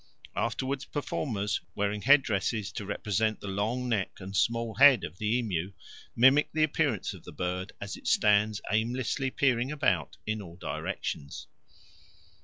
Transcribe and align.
Afterwards 0.35 0.83
performers, 0.83 1.61
wearing 1.75 2.01
head 2.01 2.23
dresses 2.23 2.71
to 2.71 2.87
represent 2.87 3.39
the 3.39 3.47
long 3.47 3.87
neck 3.87 4.13
and 4.19 4.35
small 4.35 4.73
head 4.73 5.03
of 5.03 5.19
the 5.19 5.37
emu, 5.37 5.73
mimic 6.15 6.49
the 6.53 6.63
appearance 6.63 7.13
of 7.13 7.23
the 7.23 7.31
bird 7.31 7.71
as 7.79 7.95
it 7.95 8.07
stands 8.07 8.61
aimlessly 8.71 9.29
peering 9.29 9.71
about 9.71 10.17
in 10.25 10.41
all 10.41 10.55
directions. 10.57 11.45